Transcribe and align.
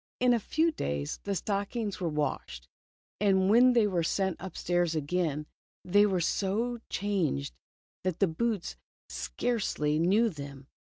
In 0.19 0.33
a 0.33 0.39
few 0.39 0.71
days 0.71 1.19
the 1.25 1.35
stockings 1.35 2.01
were 2.01 2.09
washed, 2.09 2.67
and 3.19 3.51
when 3.51 3.73
they 3.73 3.85
were 3.85 4.01
sent 4.01 4.35
upstairs 4.39 4.95
again, 4.95 5.45
they 5.85 6.07
were 6.07 6.19
so 6.19 6.79
changed, 6.89 7.53
that 8.03 8.17
the 8.17 8.25
boots 8.25 8.75
scarcely 9.09 9.99
knew 9.99 10.27
them. 10.29 10.65